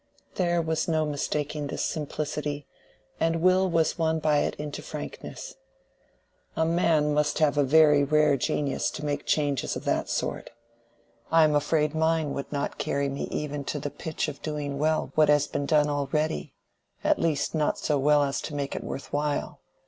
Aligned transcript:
There 0.33 0.63
was 0.63 0.87
no 0.87 1.05
mistaking 1.05 1.67
this 1.67 1.85
simplicity, 1.85 2.65
and 3.19 3.39
Will 3.39 3.69
was 3.69 3.99
won 3.99 4.17
by 4.17 4.39
it 4.39 4.55
into 4.55 4.81
frankness. 4.81 5.53
"A 6.55 6.65
man 6.65 7.13
must 7.13 7.37
have 7.37 7.55
a 7.55 7.63
very 7.63 8.03
rare 8.03 8.35
genius 8.35 8.89
to 8.89 9.05
make 9.05 9.27
changes 9.27 9.75
of 9.75 9.85
that 9.85 10.09
sort. 10.09 10.49
I 11.31 11.43
am 11.43 11.53
afraid 11.53 11.93
mine 11.93 12.33
would 12.33 12.51
not 12.51 12.79
carry 12.79 13.09
me 13.09 13.25
even 13.29 13.63
to 13.65 13.77
the 13.77 13.91
pitch 13.91 14.27
of 14.27 14.41
doing 14.41 14.79
well 14.79 15.11
what 15.13 15.29
has 15.29 15.45
been 15.45 15.67
done 15.67 15.87
already, 15.87 16.55
at 17.03 17.19
least 17.19 17.53
not 17.53 17.77
so 17.77 17.99
well 17.99 18.23
as 18.23 18.41
to 18.41 18.55
make 18.55 18.75
it 18.75 18.83
worth 18.83 19.13
while. 19.13 19.59